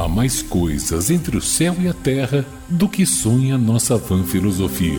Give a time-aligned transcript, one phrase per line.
[0.00, 4.98] Há mais coisas entre o céu e a terra do que sonha nossa vã filosofia.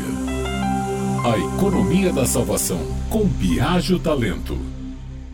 [1.25, 2.77] A economia da salvação,
[3.09, 4.59] com Biagio Talento.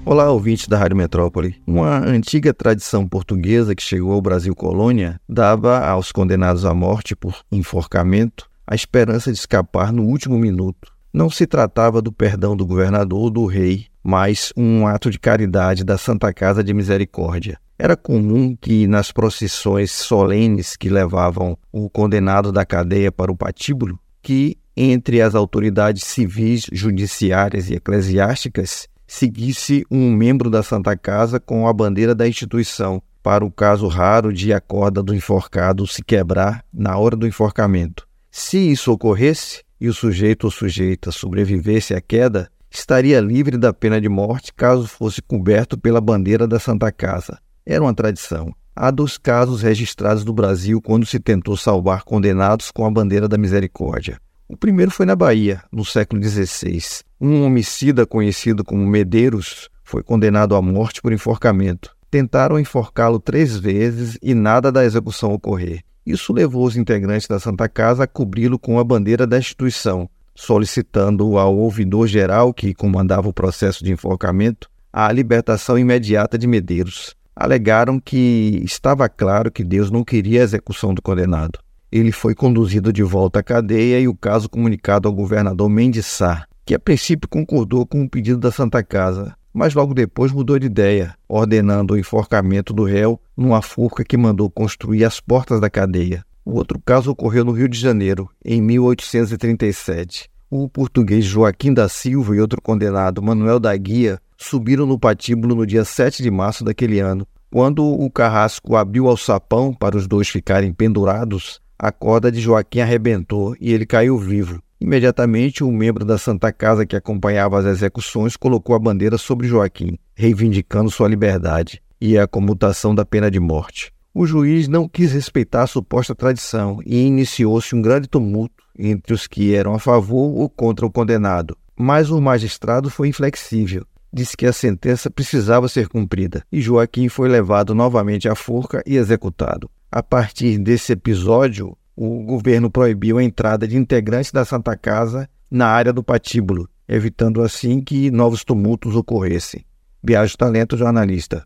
[0.06, 1.62] Olá, ouvintes da Rádio Metrópole.
[1.68, 7.36] Uma antiga tradição portuguesa que chegou ao Brasil colônia dava aos condenados à morte por
[7.52, 10.94] enforcamento a esperança de escapar no último minuto.
[11.14, 15.84] Não se tratava do perdão do governador ou do rei, mas um ato de caridade
[15.84, 17.60] da Santa Casa de Misericórdia.
[17.78, 24.00] Era comum que nas procissões solenes que levavam o condenado da cadeia para o patíbulo,
[24.22, 31.68] que entre as autoridades civis, judiciárias e eclesiásticas seguisse um membro da Santa Casa com
[31.68, 36.64] a bandeira da instituição, para o caso raro de a corda do enforcado se quebrar
[36.74, 38.08] na hora do enforcamento.
[38.32, 44.00] Se isso ocorresse e o sujeito ou sujeita sobrevivesse à queda, estaria livre da pena
[44.00, 48.54] de morte caso fosse coberto pela bandeira da Santa Casa era uma tradição.
[48.74, 53.38] Há dois casos registrados no Brasil quando se tentou salvar condenados com a bandeira da
[53.38, 54.20] misericórdia.
[54.48, 56.82] O primeiro foi na Bahia, no século XVI.
[57.20, 61.94] Um homicida conhecido como Medeiros foi condenado à morte por enforcamento.
[62.10, 65.82] Tentaram enforcá-lo três vezes e nada da execução ocorrer.
[66.06, 71.38] Isso levou os integrantes da Santa Casa a cobri-lo com a bandeira da instituição, solicitando
[71.38, 78.00] ao ouvidor geral que comandava o processo de enforcamento a libertação imediata de Medeiros alegaram
[78.00, 81.60] que estava claro que Deus não queria a execução do condenado.
[81.92, 86.46] Ele foi conduzido de volta à cadeia e o caso comunicado ao governador Mendes Sá,
[86.66, 90.66] que a princípio concordou com o pedido da Santa Casa, mas logo depois mudou de
[90.66, 96.26] ideia, ordenando o enforcamento do réu numa forca que mandou construir às portas da cadeia.
[96.50, 100.30] O outro caso ocorreu no Rio de Janeiro, em 1837.
[100.50, 105.66] O português Joaquim da Silva e outro condenado, Manuel da Guia, subiram no patíbulo no
[105.66, 107.28] dia 7 de março daquele ano.
[107.52, 112.80] Quando o carrasco abriu ao sapão para os dois ficarem pendurados, a corda de Joaquim
[112.80, 114.64] arrebentou e ele caiu vivo.
[114.80, 120.00] Imediatamente, um membro da Santa Casa que acompanhava as execuções colocou a bandeira sobre Joaquim,
[120.16, 123.92] reivindicando sua liberdade e a comutação da pena de morte.
[124.20, 129.28] O juiz não quis respeitar a suposta tradição e iniciou-se um grande tumulto entre os
[129.28, 131.56] que eram a favor ou contra o condenado.
[131.78, 137.30] Mas o magistrado foi inflexível disse que a sentença precisava ser cumprida e Joaquim foi
[137.30, 139.70] levado novamente à forca e executado.
[139.92, 145.68] A partir desse episódio, o governo proibiu a entrada de integrantes da Santa Casa na
[145.68, 149.64] área do patíbulo, evitando assim que novos tumultos ocorressem.
[150.04, 151.46] Viagem Talento Jornalista.